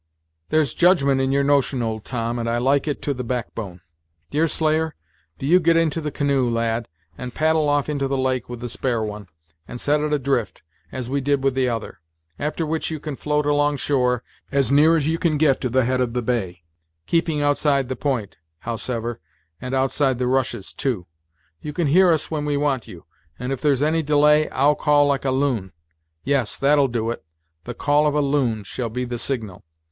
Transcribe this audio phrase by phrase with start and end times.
[0.49, 3.81] "There's judgment in your notion, old Tom, and I like it to the backbone.
[4.31, 4.95] Deerslayer,
[5.37, 6.87] do you get into the canoe, lad,
[7.19, 9.27] and paddle off into the lake with the spare one,
[9.67, 11.99] and set it adrift, as we did with the other;
[12.39, 15.85] after which you can float along shore, as near as you can get to the
[15.85, 16.63] head of the bay,
[17.05, 19.19] keeping outside the point, howsever,
[19.61, 21.05] and outside the rushes, too.
[21.61, 23.05] You can hear us when we want you;
[23.37, 25.73] and if there's any delay, I'll call like a loon
[26.23, 27.23] yes, that'll do it
[27.65, 29.63] the call of a loon shall be the signal.